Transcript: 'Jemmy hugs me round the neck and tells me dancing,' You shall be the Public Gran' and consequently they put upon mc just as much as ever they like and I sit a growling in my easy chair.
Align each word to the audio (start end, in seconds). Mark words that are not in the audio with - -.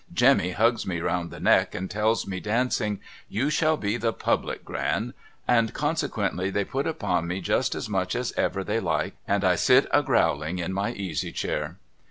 'Jemmy 0.21 0.49
hugs 0.53 0.87
me 0.87 0.99
round 0.99 1.29
the 1.29 1.39
neck 1.39 1.75
and 1.75 1.87
tells 1.87 2.25
me 2.25 2.39
dancing,' 2.39 2.99
You 3.37 3.51
shall 3.51 3.77
be 3.77 3.97
the 3.97 4.11
Public 4.11 4.65
Gran' 4.65 5.13
and 5.57 5.75
consequently 5.75 6.49
they 6.49 6.65
put 6.65 6.87
upon 6.87 7.27
mc 7.27 7.41
just 7.43 7.75
as 7.75 7.87
much 7.87 8.15
as 8.15 8.31
ever 8.31 8.63
they 8.63 8.79
like 8.79 9.13
and 9.27 9.43
I 9.43 9.53
sit 9.53 9.85
a 9.91 10.01
growling 10.01 10.57
in 10.57 10.73
my 10.73 10.91
easy 10.91 11.31
chair. 11.31 11.77